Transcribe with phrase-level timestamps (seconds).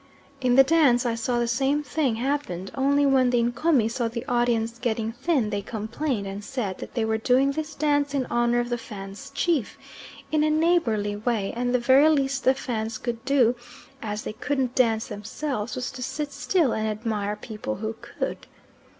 [0.41, 4.25] In the dance I saw the same thing happened, only when the Ncomi saw the
[4.25, 8.59] audience getting thin they complained and said that they were doing this dance in honour
[8.59, 9.77] of the Fans' chief,
[10.31, 13.55] in a neighbourly way, and the very least the Fans could do,
[14.01, 18.47] as they couldn't dance themselves, was to sit still and admire people who could.